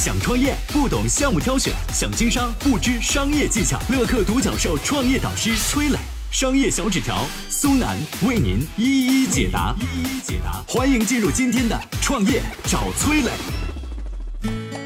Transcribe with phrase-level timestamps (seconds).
[0.00, 3.78] 想创业不懂项目挑选，想经商不知商业技巧。
[3.90, 5.98] 乐客独角兽创业导师崔磊，
[6.30, 9.74] 商业小纸条苏南为您一一解答。
[9.78, 13.30] 一一解答，欢迎进入今天的创业找崔磊。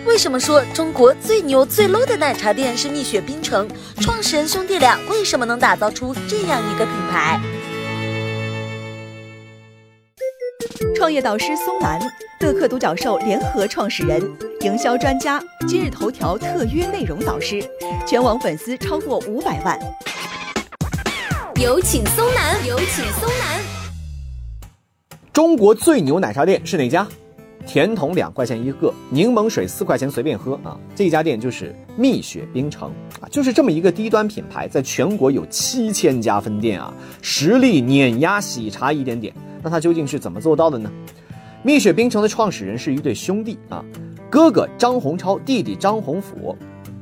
[0.05, 3.69] 为什么说中国最牛最 low 的奶茶店是蜜雪冰城？
[4.01, 7.41] 创始人兄弟俩为什么能打造出这样一个品牌？
[10.93, 12.01] 创业导师松兰，
[12.41, 14.21] 乐客独角兽联合创始人，
[14.61, 17.63] 营销专家，今日头条特约内容导师，
[18.07, 19.79] 全网粉丝超过五百万。
[21.57, 23.61] 有请松南，有请松南。
[25.33, 27.07] 中国最牛奶茶店是哪家？
[27.67, 30.77] 甜筒两块钱一个，柠檬水四块钱随便喝啊！
[30.95, 32.91] 这家店就是蜜雪冰城
[33.23, 39.35] 啊，就是这么一个低端品牌，在全国有七千家分店啊，实力碾压喜茶一点点。
[39.65, 40.93] 那他究竟是怎么做到的呢？
[41.63, 43.83] 蜜雪冰城的创始人是一对兄弟啊，
[44.31, 46.55] 哥哥张洪超，弟弟张洪甫，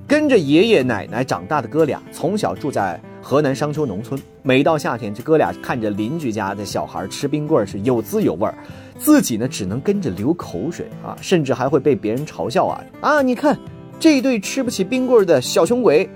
[0.06, 4.20] 跟着爷爷奶奶长大的哥俩，从小住在河南商丘农村。
[4.44, 8.54] 每到夏天，这哥俩看着邻居家的小孩吃冰棍是有滋有味儿，
[8.96, 13.22] 自己呢只能跟着流口水啊，甚至还会被别人嘲笑啊啊！
[13.22, 13.58] 你看
[13.98, 16.08] 这一对吃不起冰棍的小穷鬼。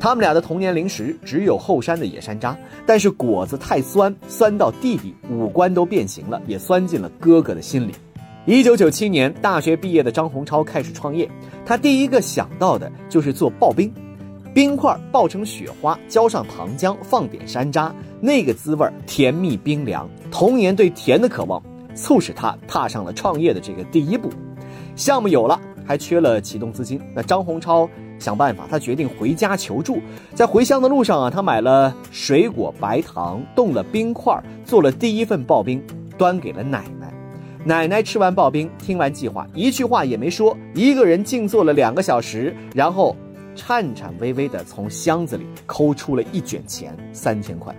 [0.00, 2.54] 他们俩的童年零食只有后山的野山楂，
[2.86, 7.92] 但是果子太酸，酸到弟弟五官都变形了，也酸进了哥哥的心里。
[8.46, 11.28] 一九九七年大学毕业的张洪超开始创业，
[11.66, 13.92] 他第一个想到的就是做刨冰，
[14.54, 20.08] 冰块刨成雪花，浇上糖浆，放点山楂，那个滋味甜蜜冰凉。
[20.30, 21.62] 童年对甜的渴望，
[21.94, 24.30] 促使他踏上了创业的这个第一步。
[24.94, 27.88] 项目有了，还缺了启动资金，那张洪超。
[28.18, 30.00] 想办法，他决定回家求助。
[30.34, 35.82] 在回乡的路上啊，他买了水果、白糖，冻了冰块，做了第一份刨冰，
[36.16, 37.12] 端给了奶奶。
[37.64, 43.16] 奶奶吃完刨冰，听完计划，一句话也没说，一个人静坐了两个小时，然后
[43.54, 47.74] 颤颤巍巍地从箱子里抠出了一卷钱，三千块。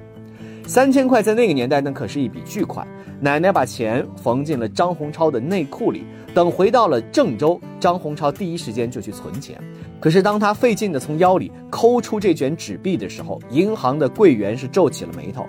[0.70, 2.88] 三千块在那个年代，那可是一笔巨款。
[3.20, 6.04] 奶奶把钱缝进了张洪超的内裤里。
[6.32, 9.60] 等回到了郑州，张洪超第一时间就去存钱。
[10.00, 15.44] 可是当他费劲地从腰里抠出这卷纸币的时候，银行的柜员是皱起了眉头。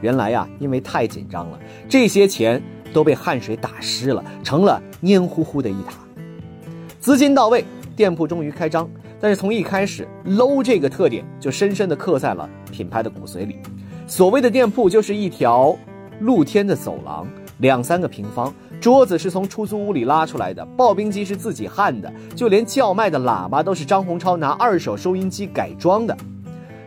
[0.00, 2.60] 原来呀，因为太紧张了，这些钱
[2.94, 5.92] 都被汗水打湿了，成了黏糊糊的一沓。
[6.98, 7.62] 资金到位，
[7.94, 8.88] 店铺终于开张。
[9.20, 13.58] 但是从一开始，low 这个特点就深深地刻在了品牌的骨髓里。
[14.06, 15.76] 所谓的店铺就是一条
[16.20, 17.26] 露天的走廊，
[17.58, 18.52] 两三个平方。
[18.80, 26.16] 桌子是从出租屋里拉出来的，刨冰机是自己焊的，就连叫卖的喇叭都是张洪超拿二手收音机改装的。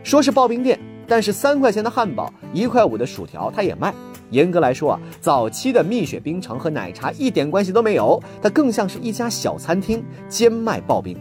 [0.04, 0.78] 说是刨冰店，
[1.08, 3.94] 但是三块钱的汉堡，一块五的薯条，他也卖。
[4.30, 11.16] 严格来说啊，早期的蜜雪冰城和奶茶一点关系都没有，它更像是一家小餐厅，兼卖刨冰。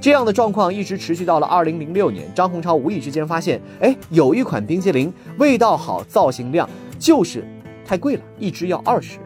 [0.00, 7.44] 这样的状况一直持续到了二零零六年，张洪超无意之间发现，哎，有一款冰淇淋味道好，造型亮，就是
[7.84, 9.18] 太贵了，一只要二十。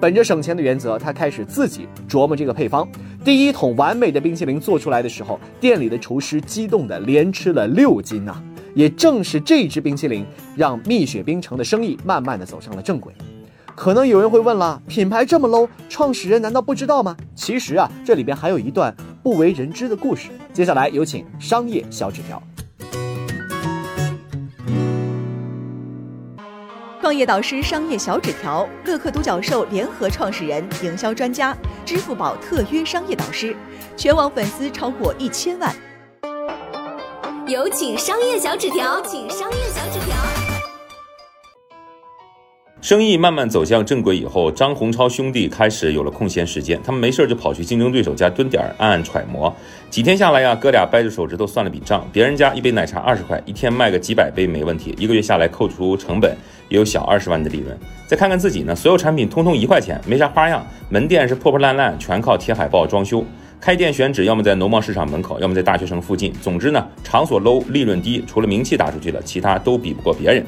[0.00, 2.86] 本着省钱的原则，他开始自己琢磨这个配方。
[3.24, 8.42] 第一桶完美的冰淇淋做出来的时候，店里的厨师激动的连吃了六斤呐！
[8.74, 10.24] 也正是这支冰淇淋，
[10.56, 13.12] 让蜜雪冰城的生意慢慢的走上了正轨。
[13.74, 17.16] 可能有人会问了，品牌这么 low，创始人难道不知道吗？
[17.34, 20.28] 其实啊，这里边还有一段不为人知的故事。
[20.52, 22.42] 接下来有请商业小纸条。
[27.00, 33.56] 创业导师商业小纸条，乐客独角兽联合创始人，营销专家，支付宝特约商业导师，
[33.96, 35.74] 全网粉丝超过一千万。
[37.46, 40.57] 有请商业小纸条，请商业小纸条。
[42.88, 49.54] 生意慢慢走向正轨以后，张洪超兄弟开始有了空闲时间，他们没事就跑去竞争对手家蹲点，暗暗揣摩。
[49.90, 56.34] 几天下来呀，哥俩掰着手指头算了笔账，别人家一杯奶茶二十块，一天卖个几百杯没问题，一个月下来扣除成本。
[56.70, 57.76] 也有小二十万的利润，
[58.06, 60.66] 再看看自己呢，所有产品通通一块钱，没啥花样。
[60.88, 63.22] 门店是破破烂烂，全靠贴海报装修。
[63.60, 66.32] 开店选址要么在农贸市场门口，要么在大学城附近。
[66.40, 70.42] 总之呢，场所 low，利润低，除了名气打出去了，其他都比不过别人。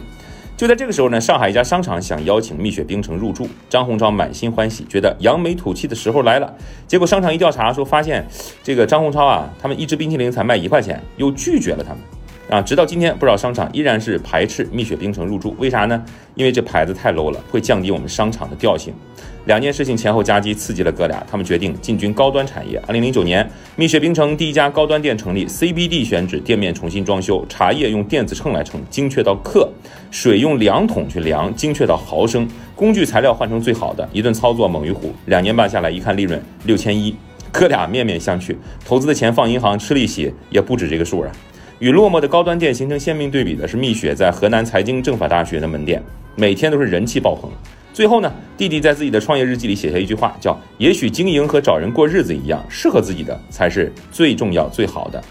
[0.60, 6.54] 就在这个时候呢，上海一家商场想邀请蜜雪冰城入驻，张洪超满心欢喜，觉得扬眉吐气的时候来了。
[6.86, 8.22] 结果商场一调查说，发现
[8.62, 12.00] 这个张洪超啊，他们一支冰淇淋才卖一块钱，又拒绝了他们。
[12.50, 16.04] 啊，直到今天，不少商场依然是排斥蜜雪冰城入驻，为啥呢？
[16.34, 18.92] 因为这牌子太 low 了，会降低我们商场的调性。
[19.44, 22.76] 两件事情前后夹击，刺激了哥俩，他们决定进军高端产业。
[22.88, 29.68] 二零零九年，蜜雪冰城第一家高端店成立，CBD 选址，店面重新装修，茶叶用电子秤来称，精确到克；
[30.10, 32.48] 水用量筒去量，精确到毫升。
[32.74, 35.14] 工具材料换成最好的，一顿操作猛于虎。
[35.26, 37.14] 两年半下来，一看利润六千一。
[37.52, 38.54] 哥俩面面相觑，
[38.84, 41.32] 投资的钱放银行吃利息也不止这个数啊。
[41.80, 46.02] 与落寞的高端店形成鲜明对比的是蜜雪在河南财经政法大学的门店，
[46.36, 47.50] 每天都是人气爆棚。
[47.90, 55.24] 最后呢，弟弟在自己的创业日记里写下一句话，叫“也许经营和找人过日子一样，适合自己的才是最重要最好的”。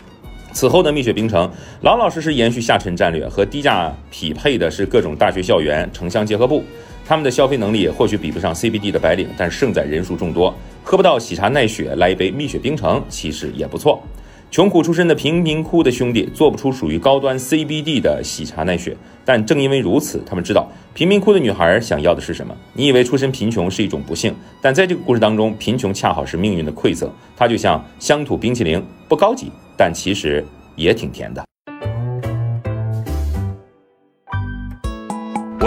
[0.51, 1.47] 此后的蜜雪冰城
[1.81, 6.63] 老老实实延续下沉战略，和低价匹配的是各种大学校园、城乡结合部。
[7.05, 10.51] 他们的消费能力或许比不上 CBD 的白领，但胜在人数众多。
[10.83, 14.01] 喝不到喜茶奈雪，来一杯蜜雪冰城其实也不错。
[14.51, 22.55] 穷苦出身的贫民窟的兄弟做不出属于高端 CBD 的喜茶奈雪，但正因为如此，他们知道贫民窟的女孩想要的是什么。
[22.73, 27.07] 你以为出身贫穷是一种不幸，但在这个故事当中，贫穷恰好是命运的馈赠。
[27.37, 30.43] 它就像乡土冰淇淋，不高级，但其实
[30.75, 31.45] 也挺甜的。